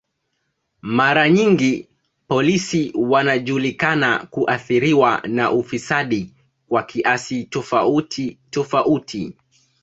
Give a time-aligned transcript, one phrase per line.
[0.81, 1.87] Mara nyingi
[2.27, 6.33] polisi wanajulikana kuathiriwa na ufisadi
[6.69, 9.33] kwa kiasi tofauti tofauti.